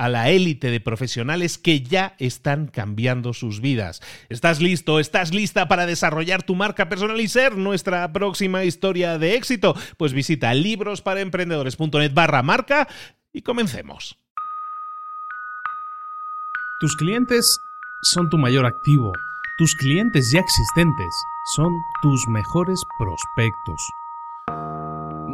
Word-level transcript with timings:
a 0.00 0.08
la 0.08 0.30
élite 0.30 0.70
de 0.70 0.80
profesionales 0.80 1.58
que 1.58 1.82
ya 1.82 2.14
están 2.18 2.68
cambiando 2.68 3.34
sus 3.34 3.60
vidas. 3.60 4.00
¿Estás 4.30 4.62
listo? 4.62 4.98
¿Estás 4.98 5.34
lista 5.34 5.68
para 5.68 5.84
desarrollar 5.84 6.42
tu 6.42 6.54
marca 6.54 6.88
personal 6.88 7.20
y 7.20 7.28
ser 7.28 7.58
nuestra 7.58 8.10
próxima 8.10 8.64
historia 8.64 9.18
de 9.18 9.34
éxito? 9.34 9.76
Pues 9.98 10.14
visita 10.14 10.54
librosparaemprendedores.net 10.54 12.14
barra 12.14 12.42
marca 12.42 12.88
y 13.34 13.42
comencemos. 13.42 14.16
Tus 16.80 16.96
clientes 16.96 17.60
son 18.00 18.30
tu 18.30 18.38
mayor 18.38 18.64
activo. 18.64 19.12
Tus 19.58 19.74
clientes 19.74 20.30
ya 20.32 20.40
existentes 20.40 21.14
son 21.56 21.74
tus 22.00 22.26
mejores 22.26 22.80
prospectos 22.98 23.82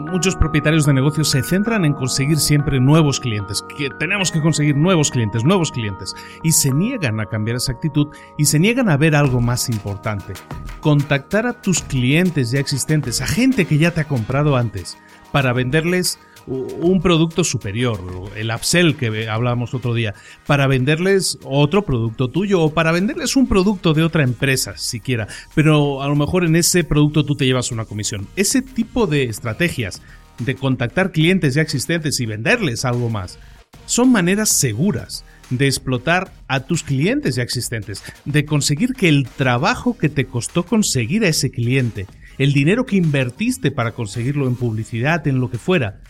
muchos 0.07 0.37
propietarios 0.37 0.87
de 0.87 0.95
negocios 0.95 1.31
se 1.31 1.43
centran 1.43 1.85
en 1.85 1.93
conseguir 1.93 2.39
siempre 2.39 2.81
nuevos 2.81 3.21
clientes, 3.21 3.65
que 3.77 3.91
tenemos 3.99 4.31
que 4.33 4.41
conseguir 4.41 4.77
nuevos 4.77 5.11
clientes, 5.11 5.45
nuevos 5.45 5.73
clientes, 5.73 6.15
y 6.43 6.53
se 6.53 6.73
niegan 6.73 7.21
a 7.21 7.27
cambiar 7.27 7.57
esa 7.57 7.73
actitud 7.73 8.09
y 8.39 8.47
se 8.47 8.59
niegan 8.59 8.89
a 8.89 8.97
ver 8.97 9.15
algo 9.15 9.41
más 9.41 9.69
importante. 9.69 10.35
Contactar 10.81 11.47
a 11.47 11.61
tus 11.61 11.83
clientes 11.83 12.51
ya 12.51 12.61
existentes, 12.61 13.21
a 13.21 13.27
gente 13.27 13.67
que 13.67 13.79
ya 13.79 13.91
te 13.91 14.01
ha 14.01 14.09
comprado 14.09 14.57
antes, 14.57 14.97
para 15.33 15.53
venderles 15.53 16.19
un 16.47 17.01
producto 17.01 17.45
superior, 17.45 18.01
el 18.37 18.51
upsell 18.51 18.97
que 18.97 19.29
hablábamos 19.29 19.75
otro 19.75 19.95
día, 19.95 20.15
para 20.47 20.67
venderles 20.67 21.39
otro 21.45 21.85
producto 21.85 22.29
tuyo 22.29 22.63
o 22.63 22.73
para 22.73 22.93
venderles 22.93 23.37
un 23.37 23.49
producto 23.49 23.95
de 23.95 24.05
otra 24.05 24.23
empresa, 24.23 24.77
siquiera, 24.77 25.27
pero 25.55 26.03
a 26.03 26.09
lo 26.09 26.17
mejor 26.17 26.45
en 26.45 26.57
ese 26.57 26.85
producto 26.85 27.25
tú 27.25 27.35
te 27.35 27.47
llevas 27.47 27.73
una 27.73 27.85
comisión. 27.85 28.29
Ese 28.37 28.63
tipo 28.63 29.07
de 29.07 29.25
estrategias 29.25 30.03
de 30.39 30.55
contactar 30.55 31.13
clientes 31.13 31.55
ya 31.55 31.63
existentes 31.63 32.21
y 32.21 32.27
venderles 32.27 32.85
algo 32.85 33.09
más 33.09 33.39
son 33.87 34.13
maneras 34.13 34.51
seguras 34.51 35.25
de 35.51 35.67
explotar 35.67 36.33
a 36.49 36.61
tus 36.61 36.83
clientes 36.83 37.37
ya 37.37 37.43
existentes, 37.43 38.03
de 38.25 38.45
conseguir 38.45 38.95
que 38.95 39.09
el 39.09 39.29
trabajo 39.29 39.97
que 39.97 40.09
te 40.09 40.27
costó 40.27 40.65
conseguir 40.65 41.25
a 41.25 41.29
ese 41.29 41.51
cliente, 41.51 42.07
el 42.39 42.53
dinero 42.53 42.85
que 42.85 42.97
invertiste 42.97 43.71
para 43.71 43.93
conseguirlo 43.93 44.49
en 44.49 44.57
publicidad, 44.57 45.27
en 45.29 45.41
lo 45.41 45.51
que 45.51 45.59
fuera, 45.59 46.01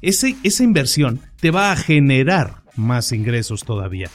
esa 0.00 0.62
inversión 0.62 1.20
te 1.40 1.50
va 1.50 1.72
a 1.72 1.76
generar 1.76 2.62
más 2.76 3.12
ingresos 3.12 3.64
todavía. 3.64 4.08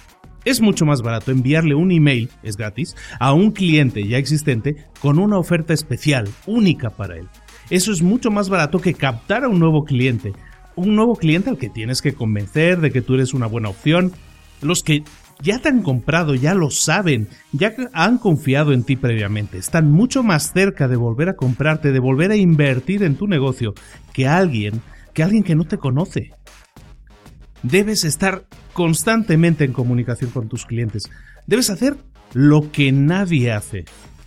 Es 0.46 0.62
mucho 0.62 0.86
más 0.86 1.02
barato 1.02 1.32
enviarle 1.32 1.76
un 1.76 1.92
email, 1.92 2.30
es 2.42 2.56
gratis, 2.56 2.96
a 3.20 3.34
un 3.34 3.52
cliente 3.52 4.08
ya 4.08 4.18
existente 4.18 4.78
con 5.02 5.20
una 5.20 5.38
oferta 5.38 5.74
especial, 5.74 6.30
única 6.46 6.90
para 6.90 7.18
él. 7.18 7.28
Eso 7.70 7.92
es 7.92 8.02
mucho 8.02 8.32
más 8.32 8.48
barato 8.48 8.80
que 8.80 8.94
captar 8.94 9.44
a 9.44 9.50
un 9.50 9.60
nuevo 9.60 9.84
cliente. 9.84 10.34
Un 10.76 10.96
nuevo 10.96 11.16
cliente 11.16 11.50
al 11.50 11.58
que 11.58 11.70
tienes 11.70 12.02
que 12.02 12.14
convencer 12.14 12.80
de 12.80 12.92
que 12.92 13.02
tú 13.02 13.16
eres 13.16 13.34
una 13.34 13.48
buena 13.48 13.68
opción. 13.68 14.14
Los 14.62 14.84
que 14.84 15.04
ya 15.42 15.60
te 15.60 15.70
han 15.70 15.84
comprado, 15.84 16.34
ya 16.34 16.54
lo 16.54 16.70
saben, 16.70 17.28
ya 17.52 17.76
han 17.94 18.18
confiado 18.18 18.72
en 18.72 18.84
ti 18.84 18.96
previamente, 18.96 19.58
están 19.58 19.92
mucho 19.92 20.24
más 20.24 20.52
cerca 20.54 20.88
de 20.88 20.96
volver 20.96 21.30
a 21.30 21.36
comprarte, 21.36 21.92
de 21.92 22.00
volver 22.00 22.32
a 22.32 22.38
invertir 22.38 23.04
en 23.04 23.16
tu 23.16 23.28
negocio 23.28 23.74
que 24.14 24.28
alguien 24.28 24.82
que 25.18 25.24
alguien 25.24 25.42
que 25.42 25.56
no 25.56 25.66
te 25.66 25.80
conoce. 25.80 26.30
Debes 27.64 28.04
estar 28.04 28.46
constantemente 28.74 29.64
en 29.66 29.74
comunicación 29.74 30.30
con 30.30 30.48
tus 30.48 30.68
clientes. 30.68 31.10
Debes 31.48 31.72
hacer 31.72 31.98
lo 32.36 32.72
que 32.72 32.92
nadie 32.92 33.52
hace. 33.52 33.86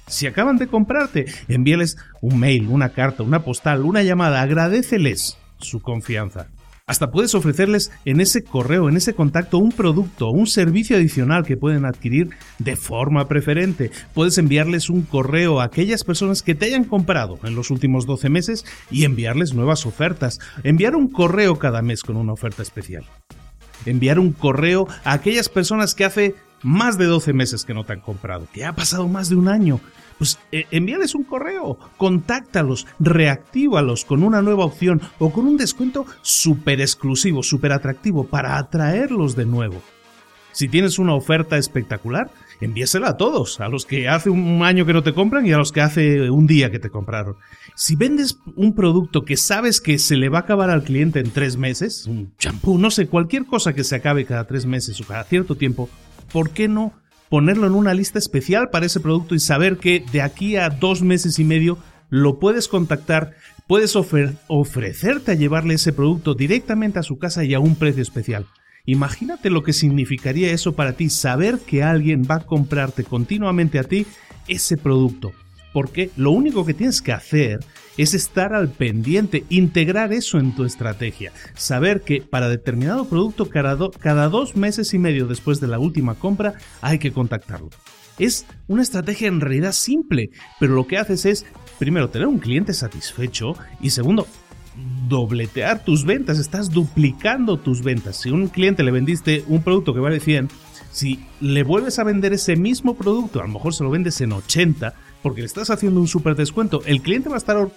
Si 0.08 0.26
acaban 0.26 0.56
de 0.56 0.66
comprarte, 0.66 1.26
envíales 1.46 1.96
un 2.20 2.40
mail, 2.40 2.66
una 2.66 2.88
carta, 2.88 3.22
una 3.22 3.44
postal, 3.44 3.84
una 3.84 4.02
llamada, 4.02 4.42
agradeceles 4.42 5.38
su 5.58 5.80
confianza. 5.80 6.48
Hasta 6.90 7.12
puedes 7.12 7.36
ofrecerles 7.36 7.92
en 8.04 8.20
ese 8.20 8.42
correo, 8.42 8.88
en 8.88 8.96
ese 8.96 9.14
contacto, 9.14 9.58
un 9.58 9.70
producto, 9.70 10.26
un 10.28 10.48
servicio 10.48 10.96
adicional 10.96 11.44
que 11.44 11.56
pueden 11.56 11.86
adquirir 11.86 12.30
de 12.58 12.74
forma 12.74 13.28
preferente. 13.28 13.92
Puedes 14.12 14.38
enviarles 14.38 14.90
un 14.90 15.02
correo 15.02 15.60
a 15.60 15.66
aquellas 15.66 16.02
personas 16.02 16.42
que 16.42 16.56
te 16.56 16.66
hayan 16.66 16.82
comprado 16.82 17.38
en 17.44 17.54
los 17.54 17.70
últimos 17.70 18.06
12 18.06 18.28
meses 18.28 18.64
y 18.90 19.04
enviarles 19.04 19.54
nuevas 19.54 19.86
ofertas. 19.86 20.40
Enviar 20.64 20.96
un 20.96 21.08
correo 21.08 21.60
cada 21.60 21.80
mes 21.80 22.02
con 22.02 22.16
una 22.16 22.32
oferta 22.32 22.62
especial. 22.62 23.04
Enviar 23.86 24.18
un 24.18 24.32
correo 24.32 24.88
a 25.04 25.12
aquellas 25.12 25.48
personas 25.48 25.94
que 25.94 26.04
hace 26.04 26.34
más 26.62 26.98
de 26.98 27.06
12 27.06 27.32
meses 27.32 27.64
que 27.64 27.74
no 27.74 27.84
te 27.84 27.92
han 27.92 28.00
comprado, 28.00 28.46
que 28.52 28.64
ha 28.64 28.74
pasado 28.74 29.08
más 29.08 29.28
de 29.28 29.36
un 29.36 29.48
año 29.48 29.80
pues 30.20 30.38
eh, 30.52 30.66
envíales 30.70 31.14
un 31.14 31.24
correo, 31.24 31.78
contáctalos, 31.96 32.86
reactívalos 32.98 34.04
con 34.04 34.22
una 34.22 34.42
nueva 34.42 34.66
opción 34.66 35.00
o 35.18 35.32
con 35.32 35.46
un 35.46 35.56
descuento 35.56 36.04
súper 36.20 36.82
exclusivo, 36.82 37.42
súper 37.42 37.72
atractivo 37.72 38.26
para 38.26 38.58
atraerlos 38.58 39.34
de 39.34 39.46
nuevo. 39.46 39.80
Si 40.52 40.68
tienes 40.68 40.98
una 40.98 41.14
oferta 41.14 41.56
espectacular, 41.56 42.30
envíasela 42.60 43.08
a 43.08 43.16
todos, 43.16 43.60
a 43.60 43.68
los 43.68 43.86
que 43.86 44.10
hace 44.10 44.28
un 44.28 44.62
año 44.62 44.84
que 44.84 44.92
no 44.92 45.02
te 45.02 45.14
compran 45.14 45.46
y 45.46 45.52
a 45.52 45.56
los 45.56 45.72
que 45.72 45.80
hace 45.80 46.30
un 46.30 46.46
día 46.46 46.70
que 46.70 46.78
te 46.78 46.90
compraron. 46.90 47.36
Si 47.74 47.96
vendes 47.96 48.40
un 48.56 48.74
producto 48.74 49.24
que 49.24 49.38
sabes 49.38 49.80
que 49.80 49.98
se 49.98 50.16
le 50.16 50.28
va 50.28 50.40
a 50.40 50.42
acabar 50.42 50.68
al 50.68 50.84
cliente 50.84 51.20
en 51.20 51.30
tres 51.30 51.56
meses, 51.56 52.06
un 52.06 52.34
champú, 52.36 52.76
no 52.76 52.90
sé, 52.90 53.06
cualquier 53.06 53.46
cosa 53.46 53.72
que 53.72 53.84
se 53.84 53.96
acabe 53.96 54.26
cada 54.26 54.46
tres 54.46 54.66
meses 54.66 55.00
o 55.00 55.04
cada 55.04 55.24
cierto 55.24 55.54
tiempo, 55.54 55.88
¿por 56.32 56.50
qué 56.50 56.68
no 56.68 56.92
ponerlo 57.28 57.66
en 57.66 57.74
una 57.74 57.94
lista 57.94 58.18
especial 58.18 58.70
para 58.70 58.86
ese 58.86 59.00
producto 59.00 59.34
y 59.34 59.40
saber 59.40 59.78
que 59.78 60.04
de 60.12 60.22
aquí 60.22 60.56
a 60.56 60.68
dos 60.68 61.02
meses 61.02 61.38
y 61.38 61.44
medio 61.44 61.78
lo 62.08 62.38
puedes 62.38 62.66
contactar, 62.66 63.34
puedes 63.68 63.94
ofrecerte 63.94 65.32
a 65.32 65.36
llevarle 65.36 65.74
ese 65.74 65.92
producto 65.92 66.34
directamente 66.34 66.98
a 66.98 67.04
su 67.04 67.18
casa 67.18 67.44
y 67.44 67.54
a 67.54 67.60
un 67.60 67.76
precio 67.76 68.02
especial. 68.02 68.46
Imagínate 68.84 69.50
lo 69.50 69.62
que 69.62 69.72
significaría 69.72 70.50
eso 70.50 70.72
para 70.74 70.94
ti, 70.94 71.08
saber 71.10 71.60
que 71.60 71.84
alguien 71.84 72.26
va 72.28 72.36
a 72.36 72.46
comprarte 72.46 73.04
continuamente 73.04 73.78
a 73.78 73.84
ti 73.84 74.06
ese 74.48 74.76
producto 74.76 75.32
porque 75.72 76.10
lo 76.16 76.30
único 76.30 76.64
que 76.64 76.74
tienes 76.74 77.02
que 77.02 77.12
hacer 77.12 77.60
es 77.96 78.14
estar 78.14 78.54
al 78.54 78.70
pendiente, 78.70 79.44
integrar 79.50 80.12
eso 80.12 80.38
en 80.38 80.54
tu 80.54 80.64
estrategia, 80.64 81.32
saber 81.54 82.02
que 82.02 82.22
para 82.22 82.48
determinado 82.48 83.06
producto 83.06 83.48
cada, 83.48 83.76
cada 83.98 84.28
dos 84.28 84.56
meses 84.56 84.94
y 84.94 84.98
medio 84.98 85.26
después 85.26 85.60
de 85.60 85.66
la 85.66 85.78
última 85.78 86.14
compra 86.14 86.54
hay 86.80 86.98
que 86.98 87.12
contactarlo. 87.12 87.70
Es 88.18 88.46
una 88.68 88.82
estrategia 88.82 89.28
en 89.28 89.40
realidad 89.40 89.72
simple, 89.72 90.30
pero 90.58 90.74
lo 90.74 90.86
que 90.86 90.98
haces 90.98 91.24
es 91.24 91.46
primero, 91.78 92.10
tener 92.10 92.28
un 92.28 92.38
cliente 92.38 92.74
satisfecho 92.74 93.54
y 93.80 93.90
segundo, 93.90 94.26
dobletear 95.08 95.82
tus 95.82 96.04
ventas, 96.04 96.38
estás 96.38 96.70
duplicando 96.70 97.58
tus 97.58 97.82
ventas. 97.82 98.16
Si 98.16 98.28
a 98.28 98.34
un 98.34 98.48
cliente 98.48 98.82
le 98.82 98.90
vendiste 98.90 99.44
un 99.48 99.62
producto 99.62 99.94
que 99.94 100.00
vale 100.00 100.20
100, 100.20 100.48
si 100.90 101.20
le 101.40 101.62
vuelves 101.62 101.98
a 101.98 102.04
vender 102.04 102.32
ese 102.32 102.56
mismo 102.56 102.94
producto, 102.94 103.40
a 103.40 103.46
lo 103.46 103.52
mejor 103.54 103.74
se 103.74 103.82
lo 103.82 103.90
vendes 103.90 104.20
en 104.20 104.32
80, 104.32 104.94
porque 105.22 105.40
le 105.40 105.46
estás 105.46 105.70
haciendo 105.70 106.00
un 106.00 106.08
súper 106.08 106.34
descuento, 106.34 106.82
el 106.86 107.02
cliente 107.02 107.28
va 107.28 107.36
a 107.36 107.38
estar 107.38 107.68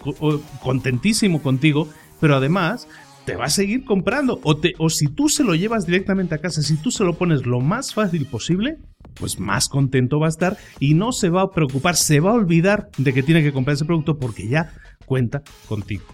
contentísimo 0.62 1.42
contigo, 1.42 1.88
pero 2.20 2.36
además 2.36 2.88
te 3.26 3.36
va 3.36 3.46
a 3.46 3.50
seguir 3.50 3.86
comprando. 3.86 4.40
O, 4.44 4.56
o 4.80 4.90
si 4.90 5.08
tú 5.08 5.30
se 5.30 5.44
lo 5.44 5.56
llevas 5.56 5.86
directamente 5.86 6.36
a 6.36 6.40
casa, 6.40 6.62
si 6.62 6.78
tú 6.78 6.92
se 6.92 7.04
lo 7.04 7.18
pones 7.18 7.46
lo 7.46 7.60
más 7.60 7.94
fácil 7.94 8.26
posible, 8.26 8.78
pues 9.14 9.40
más 9.40 9.70
contento 9.70 10.20
va 10.20 10.28
a 10.28 10.30
estar 10.30 10.58
y 10.80 10.94
no 10.94 11.12
se 11.12 11.30
va 11.30 11.44
a 11.44 11.52
preocupar, 11.52 11.96
se 11.96 12.20
va 12.20 12.32
a 12.32 12.36
olvidar 12.36 12.90
de 12.98 13.14
que 13.14 13.24
tiene 13.24 13.44
que 13.44 13.54
comprar 13.54 13.76
ese 13.76 13.86
producto 13.86 14.18
porque 14.18 14.48
ya 14.48 14.74
cuenta 15.06 15.44
contigo. 15.68 16.06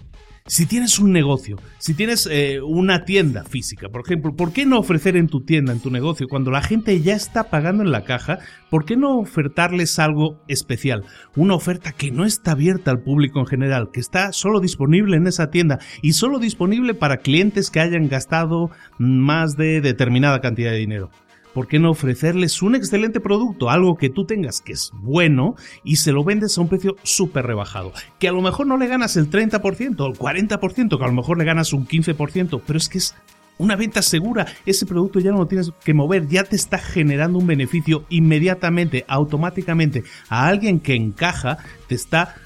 Si 0.50 0.66
tienes 0.66 0.98
un 0.98 1.12
negocio, 1.12 1.58
si 1.78 1.94
tienes 1.94 2.26
eh, 2.28 2.60
una 2.60 3.04
tienda 3.04 3.44
física, 3.44 3.88
por 3.88 4.00
ejemplo, 4.04 4.34
¿por 4.34 4.52
qué 4.52 4.66
no 4.66 4.80
ofrecer 4.80 5.16
en 5.16 5.28
tu 5.28 5.42
tienda, 5.42 5.72
en 5.72 5.78
tu 5.78 5.92
negocio, 5.92 6.26
cuando 6.26 6.50
la 6.50 6.60
gente 6.60 7.00
ya 7.00 7.14
está 7.14 7.50
pagando 7.50 7.84
en 7.84 7.92
la 7.92 8.02
caja, 8.02 8.40
¿por 8.68 8.84
qué 8.84 8.96
no 8.96 9.20
ofertarles 9.20 10.00
algo 10.00 10.42
especial? 10.48 11.04
Una 11.36 11.54
oferta 11.54 11.92
que 11.92 12.10
no 12.10 12.24
está 12.24 12.50
abierta 12.50 12.90
al 12.90 12.98
público 12.98 13.38
en 13.38 13.46
general, 13.46 13.90
que 13.92 14.00
está 14.00 14.32
solo 14.32 14.58
disponible 14.58 15.16
en 15.16 15.28
esa 15.28 15.50
tienda 15.50 15.78
y 16.02 16.14
solo 16.14 16.40
disponible 16.40 16.94
para 16.94 17.18
clientes 17.18 17.70
que 17.70 17.78
hayan 17.78 18.08
gastado 18.08 18.72
más 18.98 19.56
de 19.56 19.80
determinada 19.80 20.40
cantidad 20.40 20.72
de 20.72 20.78
dinero. 20.78 21.12
¿Por 21.54 21.68
qué 21.68 21.78
no 21.78 21.90
ofrecerles 21.90 22.62
un 22.62 22.74
excelente 22.74 23.20
producto, 23.20 23.70
algo 23.70 23.96
que 23.96 24.10
tú 24.10 24.24
tengas 24.24 24.60
que 24.60 24.72
es 24.72 24.90
bueno 24.94 25.56
y 25.84 25.96
se 25.96 26.12
lo 26.12 26.24
vendes 26.24 26.56
a 26.56 26.60
un 26.60 26.68
precio 26.68 26.96
súper 27.02 27.46
rebajado? 27.46 27.92
Que 28.18 28.28
a 28.28 28.32
lo 28.32 28.42
mejor 28.42 28.66
no 28.66 28.76
le 28.76 28.86
ganas 28.86 29.16
el 29.16 29.30
30% 29.30 30.00
o 30.00 30.06
el 30.06 30.18
40%, 30.18 30.98
que 30.98 31.04
a 31.04 31.08
lo 31.08 31.14
mejor 31.14 31.38
le 31.38 31.44
ganas 31.44 31.72
un 31.72 31.86
15%, 31.86 32.62
pero 32.66 32.76
es 32.76 32.88
que 32.88 32.98
es 32.98 33.14
una 33.58 33.76
venta 33.76 34.00
segura, 34.00 34.46
ese 34.64 34.86
producto 34.86 35.20
ya 35.20 35.32
no 35.32 35.38
lo 35.38 35.46
tienes 35.46 35.70
que 35.84 35.92
mover, 35.92 36.26
ya 36.28 36.44
te 36.44 36.56
está 36.56 36.78
generando 36.78 37.38
un 37.38 37.46
beneficio 37.46 38.06
inmediatamente, 38.08 39.04
automáticamente 39.06 40.02
a 40.30 40.46
alguien 40.46 40.80
que 40.80 40.94
encaja, 40.94 41.58
te 41.86 41.94
está 41.94 42.36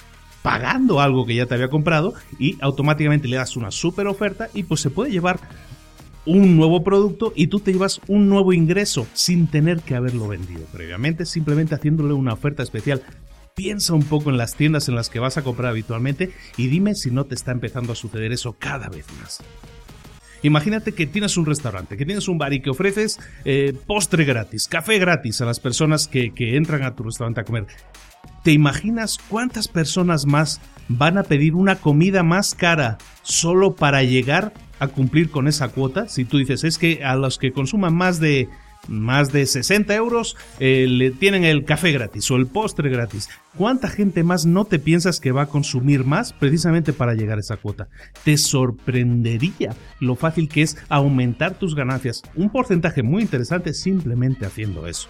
pagando 0.42 1.00
algo 1.00 1.24
que 1.24 1.36
ya 1.36 1.46
te 1.46 1.54
había 1.54 1.68
comprado 1.68 2.14
y 2.38 2.58
automáticamente 2.60 3.28
le 3.28 3.36
das 3.36 3.56
una 3.56 3.70
super 3.70 4.08
oferta 4.08 4.48
y 4.52 4.64
pues 4.64 4.80
se 4.80 4.90
puede 4.90 5.12
llevar 5.12 5.38
un 6.26 6.56
nuevo 6.56 6.82
producto 6.82 7.32
y 7.36 7.48
tú 7.48 7.60
te 7.60 7.72
llevas 7.72 8.00
un 8.08 8.28
nuevo 8.28 8.52
ingreso 8.52 9.06
sin 9.12 9.46
tener 9.46 9.80
que 9.80 9.94
haberlo 9.94 10.28
vendido 10.28 10.64
previamente, 10.72 11.26
simplemente 11.26 11.74
haciéndole 11.74 12.14
una 12.14 12.32
oferta 12.32 12.62
especial. 12.62 13.02
Piensa 13.54 13.94
un 13.94 14.02
poco 14.02 14.30
en 14.30 14.36
las 14.36 14.56
tiendas 14.56 14.88
en 14.88 14.96
las 14.96 15.10
que 15.10 15.20
vas 15.20 15.36
a 15.36 15.42
comprar 15.42 15.70
habitualmente 15.70 16.32
y 16.56 16.66
dime 16.66 16.94
si 16.94 17.10
no 17.10 17.24
te 17.24 17.34
está 17.34 17.52
empezando 17.52 17.92
a 17.92 17.96
suceder 17.96 18.32
eso 18.32 18.56
cada 18.58 18.88
vez 18.88 19.06
más. 19.20 19.42
Imagínate 20.42 20.92
que 20.92 21.06
tienes 21.06 21.36
un 21.38 21.46
restaurante, 21.46 21.96
que 21.96 22.04
tienes 22.04 22.28
un 22.28 22.36
bar 22.36 22.52
y 22.52 22.60
que 22.60 22.68
ofreces 22.68 23.18
eh, 23.44 23.72
postre 23.86 24.24
gratis, 24.24 24.68
café 24.68 24.98
gratis 24.98 25.40
a 25.40 25.46
las 25.46 25.58
personas 25.58 26.06
que, 26.06 26.34
que 26.34 26.56
entran 26.56 26.82
a 26.82 26.94
tu 26.94 27.04
restaurante 27.04 27.40
a 27.40 27.44
comer. 27.44 27.66
¿Te 28.44 28.52
imaginas 28.52 29.18
cuántas 29.28 29.66
personas 29.66 30.26
más 30.26 30.60
van 30.88 31.18
a 31.18 31.24
pedir 31.24 31.54
una 31.54 31.76
comida 31.76 32.22
más 32.22 32.54
cara 32.54 32.98
solo 33.22 33.74
para 33.74 34.02
llegar 34.02 34.52
a 34.78 34.88
cumplir 34.88 35.30
con 35.30 35.48
esa 35.48 35.68
cuota. 35.68 36.08
Si 36.08 36.24
tú 36.24 36.38
dices, 36.38 36.64
es 36.64 36.78
que 36.78 37.04
a 37.04 37.16
los 37.16 37.38
que 37.38 37.52
consuman 37.52 37.94
más 37.94 38.20
de 38.20 38.48
más 38.86 39.32
de 39.32 39.46
60 39.46 39.94
euros 39.94 40.36
eh, 40.60 40.86
le 40.86 41.10
tienen 41.10 41.42
el 41.44 41.64
café 41.64 41.90
gratis 41.90 42.30
o 42.30 42.36
el 42.36 42.46
postre 42.46 42.90
gratis. 42.90 43.30
¿Cuánta 43.56 43.88
gente 43.88 44.22
más 44.24 44.44
no 44.44 44.66
te 44.66 44.78
piensas 44.78 45.20
que 45.20 45.32
va 45.32 45.42
a 45.42 45.46
consumir 45.46 46.04
más 46.04 46.34
precisamente 46.34 46.92
para 46.92 47.14
llegar 47.14 47.38
a 47.38 47.40
esa 47.40 47.56
cuota? 47.56 47.88
Te 48.24 48.36
sorprendería 48.36 49.74
lo 50.00 50.16
fácil 50.16 50.50
que 50.50 50.60
es 50.60 50.76
aumentar 50.90 51.58
tus 51.58 51.74
ganancias. 51.74 52.20
Un 52.34 52.50
porcentaje 52.50 53.02
muy 53.02 53.22
interesante 53.22 53.72
simplemente 53.72 54.44
haciendo 54.44 54.86
eso. 54.86 55.08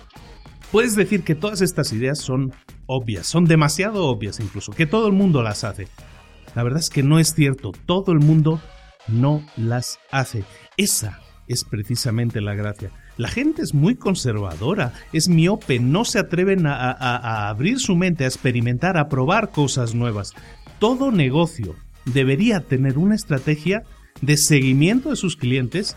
Puedes 0.70 0.94
decir 0.94 1.24
que 1.24 1.34
todas 1.34 1.60
estas 1.60 1.92
ideas 1.92 2.20
son 2.20 2.52
obvias, 2.86 3.26
son 3.26 3.44
demasiado 3.44 4.06
obvias 4.06 4.40
incluso, 4.40 4.72
que 4.72 4.86
todo 4.86 5.06
el 5.06 5.12
mundo 5.12 5.42
las 5.42 5.64
hace. 5.64 5.88
La 6.54 6.62
verdad 6.62 6.80
es 6.80 6.90
que 6.90 7.02
no 7.02 7.18
es 7.18 7.34
cierto, 7.34 7.72
todo 7.86 8.12
el 8.12 8.20
mundo 8.20 8.60
no 9.08 9.44
las 9.56 9.98
hace. 10.10 10.44
Esa 10.76 11.20
es 11.48 11.64
precisamente 11.64 12.40
la 12.40 12.54
gracia. 12.54 12.90
La 13.16 13.28
gente 13.28 13.62
es 13.62 13.74
muy 13.74 13.94
conservadora, 13.94 14.92
es 15.12 15.28
miope, 15.28 15.78
no 15.78 16.04
se 16.04 16.18
atreven 16.18 16.66
a, 16.66 17.48
abrir 17.48 17.78
su 17.78 17.94
mente, 17.94 18.24
a 18.24 18.28
experimentar, 18.28 18.96
a 18.96 19.08
probar 19.08 19.50
cosas 19.50 19.94
nuevas. 19.94 20.32
Todo 20.78 21.12
negocio 21.12 21.76
debería 22.06 22.60
tener 22.60 22.98
una 22.98 23.14
estrategia 23.14 23.84
de 24.20 24.36
seguimiento 24.36 25.10
de 25.10 25.16
sus 25.16 25.36
clientes, 25.36 25.96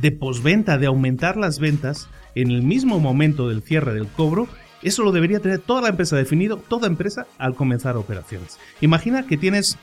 de 0.00 0.12
posventa, 0.12 0.78
de 0.78 0.86
aumentar 0.86 1.36
las 1.36 1.58
ventas 1.58 2.08
en 2.34 2.50
el 2.50 2.62
mismo 2.62 3.00
momento 3.00 3.48
del 3.48 3.62
cierre 3.62 3.94
del 3.94 4.06
cobro. 4.06 4.46
Eso 4.82 5.02
lo 5.02 5.12
debería 5.12 5.40
tener 5.40 5.58
toda 5.58 5.82
la 5.82 5.88
empresa 5.88 6.16
definido, 6.16 6.56
toda 6.56 6.86
empresa 6.86 7.26
al 7.38 7.54
comenzar 7.54 7.96
operaciones. 7.96 8.58
Imagina 8.80 9.26
que 9.26 9.36
tienes 9.36 9.78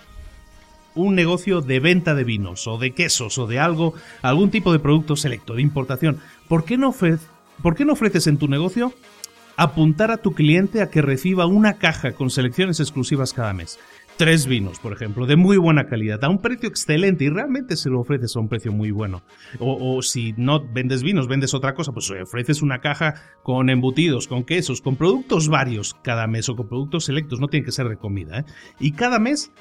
un 0.96 1.14
negocio 1.14 1.62
de 1.62 1.80
venta 1.80 2.16
de 2.16 2.24
vinos 2.24 2.68
o 2.68 2.78
de 2.78 2.92
quesos 2.92 3.38
o 3.38 3.48
de 3.48 3.60
algo, 3.60 3.94
algún 4.22 4.50
tipo 4.50 4.72
de 4.72 4.80
producto 4.80 5.16
selecto, 5.16 5.54
de 5.54 5.62
importación, 5.62 6.20
¿por 6.48 6.64
qué 6.64 6.78
no, 6.78 6.96
¿por 7.62 7.76
qué 7.76 7.86
no 7.86 7.94
ofreces 7.94 8.28
en 8.28 8.38
tu 8.38 8.48
negocio 8.48 8.94
apuntar 9.58 10.12
a 10.12 10.18
tu 10.18 10.34
cliente 10.34 10.82
a 10.82 10.90
que 10.90 11.02
reciba 11.02 11.46
una 11.46 11.74
caja 11.74 12.14
con 12.14 12.30
selecciones 12.30 12.80
exclusivas 12.80 13.34
cada 13.34 13.54
mes? 13.54 13.78
Tres 14.18 14.48
vinos, 14.48 14.80
por 14.80 14.94
ejemplo, 14.94 15.26
de 15.26 15.36
muy 15.36 15.58
buena 15.58 15.88
calidad, 15.88 16.24
a 16.24 16.30
un 16.30 16.40
precio 16.40 16.70
excelente 16.70 17.26
y 17.26 17.30
realmente 17.30 17.76
se 17.76 17.90
lo 17.90 18.00
ofreces 18.00 18.34
a 18.38 18.40
un 18.40 18.48
precio 18.48 18.72
muy 18.72 18.90
bueno. 18.90 19.24
O, 19.60 20.02
si 20.02 20.34
no 20.38 20.66
vendes 20.66 21.04
vinos, 21.04 21.28
vendes 21.28 21.54
otra 21.54 21.74
cosa, 21.74 21.92
pues 21.92 22.10
ofreces 22.10 22.62
una 22.62 22.80
caja 22.80 23.16
con 23.44 23.70
embutidos, 23.70 24.30
con 24.30 24.46
quesos, 24.46 24.80
con 24.80 24.96
productos 24.96 25.50
varios 25.50 25.96
cada 26.02 26.28
mes 26.28 26.48
o 26.48 26.56
con 26.56 26.70
productos 26.70 27.04
selectos, 27.04 27.42
no 27.42 27.50
tiene 27.50 27.66
que 27.66 27.74
ser 27.74 27.90
de 27.90 27.98
comida. 27.98 28.40
¿eh? 28.40 28.46
Y 28.80 28.94
cada 28.94 29.20
mes 29.20 29.52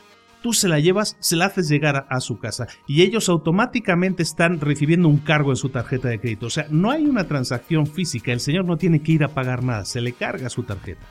tú 0.40 0.52
se 0.52 0.68
la 0.68 0.78
llevas, 0.78 1.16
se 1.18 1.34
la 1.34 1.46
haces 1.46 1.68
llegar 1.68 2.06
a, 2.08 2.20
su 2.20 2.38
casa 2.38 2.68
y 2.86 3.02
ellos 3.02 3.28
automáticamente 3.28 4.22
están 4.22 4.60
recibiendo 4.60 5.08
un 5.08 5.18
cargo 5.18 5.50
en 5.50 5.56
su 5.56 5.70
tarjeta 5.70 6.08
de 6.08 6.20
crédito. 6.20 6.46
O 6.46 6.50
sea, 6.50 6.66
no 6.70 6.92
hay 6.92 7.06
una 7.06 7.26
transacción 7.26 7.88
física, 7.88 8.30
el 8.30 8.40
señor 8.40 8.66
no 8.66 8.76
tiene 8.76 9.02
que 9.02 9.12
ir 9.12 9.24
a 9.24 9.28
pagar 9.28 9.64
nada, 9.64 9.84
se 9.84 10.00
le 10.00 10.12
carga 10.12 10.48
su 10.48 10.62
tarjeta. 10.62 11.04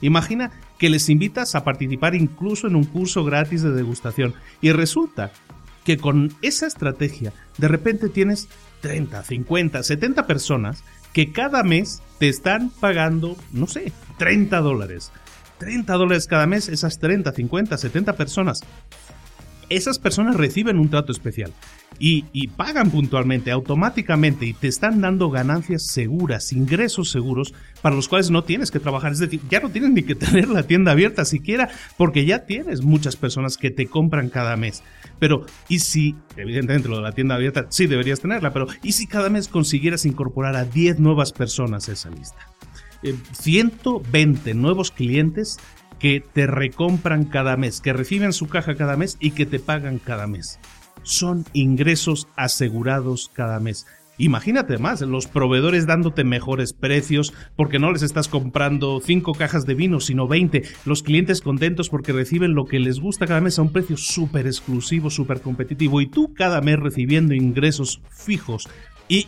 Imagina 0.00 0.50
que 0.78 0.90
les 0.90 1.08
invitas 1.08 1.54
a 1.54 1.64
participar 1.64 2.14
incluso 2.14 2.66
en 2.66 2.76
un 2.76 2.84
curso 2.84 3.24
gratis 3.24 3.62
de 3.62 3.72
degustación 3.72 4.34
y 4.60 4.72
resulta 4.72 5.32
que 5.84 5.96
con 5.96 6.32
esa 6.42 6.66
estrategia 6.66 7.32
de 7.56 7.68
repente 7.68 8.08
tienes 8.08 8.48
30, 8.82 9.22
50, 9.24 9.82
70 9.82 10.26
personas 10.26 10.84
que 11.12 11.32
cada 11.32 11.62
mes 11.62 12.02
te 12.18 12.28
están 12.28 12.70
pagando, 12.70 13.36
no 13.52 13.66
sé, 13.66 13.92
30 14.18 14.60
dólares. 14.60 15.10
30 15.58 15.92
dólares 15.94 16.26
cada 16.28 16.46
mes, 16.46 16.68
esas 16.68 16.98
30, 16.98 17.32
50, 17.32 17.76
70 17.76 18.12
personas. 18.16 18.60
Esas 19.68 19.98
personas 19.98 20.36
reciben 20.36 20.78
un 20.78 20.88
trato 20.88 21.12
especial 21.12 21.52
y, 21.98 22.48
pagan 22.48 22.90
puntualmente, 22.90 23.50
automáticamente 23.50 24.46
y 24.46 24.52
te 24.52 24.68
están 24.68 25.00
dando 25.00 25.30
ganancias 25.30 25.82
seguras, 25.82 26.52
ingresos 26.52 27.10
seguros 27.10 27.54
para 27.82 27.96
los 27.96 28.08
cuales 28.08 28.30
no 28.30 28.44
tienes 28.44 28.70
que 28.70 28.80
trabajar. 28.80 29.12
Es 29.12 29.18
decir, 29.18 29.40
ya 29.50 29.60
no 29.60 29.70
tienes 29.70 29.90
ni 29.90 30.02
que 30.02 30.14
tener 30.14 30.48
la 30.48 30.62
tienda 30.62 30.92
abierta 30.92 31.24
siquiera 31.24 31.68
porque 31.96 32.24
ya 32.24 32.46
tienes 32.46 32.82
muchas 32.82 33.16
personas 33.16 33.56
que 33.56 33.70
te 33.70 33.86
compran 33.86 34.28
cada 34.28 34.56
mes. 34.56 34.82
Pero, 35.18 35.44
¿y 35.68 35.80
si, 35.80 36.14
evidentemente 36.36 36.88
lo 36.88 36.96
de 36.96 37.02
la 37.02 37.12
tienda 37.12 37.34
abierta 37.34 37.66
sí 37.68 37.86
deberías 37.86 38.20
tenerla, 38.20 38.52
pero 38.52 38.68
¿y 38.82 38.92
si 38.92 39.06
cada 39.06 39.28
mes 39.28 39.48
consiguieras 39.48 40.06
incorporar 40.06 40.56
a 40.56 40.64
10 40.64 41.00
nuevas 41.00 41.32
personas 41.32 41.88
a 41.88 41.92
esa 41.92 42.10
lista? 42.10 42.57
120 43.02 44.50
eh, 44.50 44.54
nuevos 44.54 44.90
clientes 44.90 45.58
que 45.98 46.20
te 46.20 46.46
recompran 46.46 47.24
cada 47.24 47.56
mes, 47.56 47.80
que 47.80 47.92
reciben 47.92 48.32
su 48.32 48.48
caja 48.48 48.76
cada 48.76 48.96
mes 48.96 49.16
y 49.20 49.32
que 49.32 49.46
te 49.46 49.58
pagan 49.58 49.98
cada 49.98 50.26
mes. 50.26 50.58
Son 51.02 51.44
ingresos 51.52 52.28
asegurados 52.36 53.30
cada 53.34 53.60
mes. 53.60 53.86
Imagínate 54.20 54.78
más, 54.78 55.00
los 55.02 55.28
proveedores 55.28 55.86
dándote 55.86 56.24
mejores 56.24 56.72
precios 56.72 57.32
porque 57.54 57.78
no 57.78 57.92
les 57.92 58.02
estás 58.02 58.26
comprando 58.26 59.00
5 59.00 59.32
cajas 59.34 59.64
de 59.64 59.74
vino, 59.74 60.00
sino 60.00 60.26
20. 60.26 60.64
Los 60.84 61.04
clientes 61.04 61.40
contentos 61.40 61.88
porque 61.88 62.12
reciben 62.12 62.54
lo 62.54 62.64
que 62.64 62.80
les 62.80 62.98
gusta 62.98 63.28
cada 63.28 63.40
mes 63.40 63.60
a 63.60 63.62
un 63.62 63.72
precio 63.72 63.96
súper 63.96 64.48
exclusivo, 64.48 65.08
súper 65.08 65.40
competitivo. 65.40 66.00
Y 66.00 66.08
tú 66.08 66.34
cada 66.34 66.60
mes 66.60 66.80
recibiendo 66.80 67.32
ingresos 67.32 68.02
fijos 68.10 68.68
y, 69.08 69.26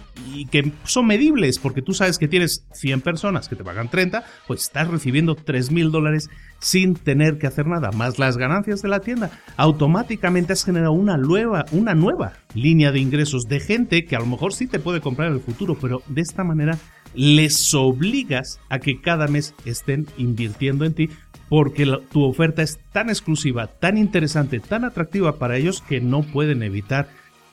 que 0.51 0.73
son 0.85 1.07
medibles, 1.07 1.59
porque 1.59 1.83
tú 1.83 1.95
sabes 1.95 2.19
que 2.19 2.29
tienes 2.29 2.67
100 2.73 3.01
personas 3.01 3.49
que 3.49 3.57
te 3.57 3.65
pagan 3.65 3.89
30, 3.89 4.25
pues 4.47 4.63
estás 4.63 4.89
recibiendo 4.89 5.35
3 5.35 5.71
mil 5.71 5.91
dólares 5.91 6.29
sin 6.59 6.95
tener 6.95 7.39
que 7.39 7.47
hacer 7.47 7.67
nada, 7.67 7.91
más 7.91 8.19
las 8.19 8.37
ganancias 8.37 8.83
de 8.83 8.89
la 8.89 9.01
tienda. 9.01 9.31
Automáticamente 9.57 10.53
has 10.53 10.65
generado 10.65 10.93
una 10.93 11.17
nueva, 11.17 11.65
una 11.73 11.95
nueva 11.95 12.35
línea 12.55 12.93
de 12.93 13.01
ingresos 13.01 13.45
de 13.49 13.61
gente 13.61 14.05
que 14.05 14.17
a 14.17 14.21
lo 14.21 14.27
mejor 14.27 14.53
sí 14.53 14.67
te 14.67 14.79
puede 14.79 15.01
comprar 15.01 15.29
en 15.29 15.35
el 15.35 15.41
futuro, 15.41 15.77
pero 15.81 16.03
de 16.07 16.21
esta 16.21 16.45
manera 16.45 16.79
les 17.15 17.75
obligas 17.75 18.61
a 18.69 18.79
que 18.79 19.01
cada 19.01 19.27
mes 19.27 19.55
estén 19.65 20.07
invirtiendo 20.17 20.85
en 20.85 20.95
ti 20.95 21.11
porque 21.49 21.85
tu 22.13 22.23
oferta 22.23 22.63
es 22.63 22.79
tan 22.93 23.09
exclusiva, 23.09 23.67
tan 23.67 23.99
interesante, 23.99 24.61
tan 24.61 24.85
atractiva 24.85 25.39
para 25.39 25.57
ellos 25.57 25.83
que 25.83 26.01
no 26.01 26.23
pueden 26.23 26.63
evitar 26.63 27.09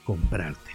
comprarte. 0.05 0.66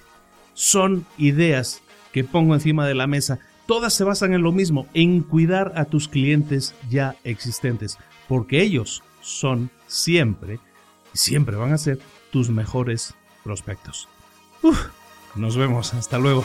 Son 0.54 1.06
ideas 1.18 1.82
que 2.12 2.24
pongo 2.24 2.54
encima 2.54 2.86
de 2.86 2.94
la 2.94 3.06
mesa. 3.06 3.38
Todas 3.66 3.94
se 3.94 4.04
basan 4.04 4.34
en 4.34 4.42
lo 4.42 4.52
mismo, 4.52 4.86
en 4.94 5.22
cuidar 5.22 5.72
a 5.76 5.86
tus 5.86 6.08
clientes 6.08 6.74
ya 6.90 7.16
existentes, 7.24 7.98
porque 8.28 8.62
ellos 8.62 9.02
son 9.20 9.70
siempre, 9.86 10.58
y 11.14 11.18
siempre 11.18 11.56
van 11.56 11.72
a 11.72 11.78
ser 11.78 11.98
tus 12.30 12.50
mejores 12.50 13.14
prospectos. 13.44 14.08
nos 15.34 15.56
vemos, 15.56 15.94
hasta 15.94 16.18
luego. 16.18 16.44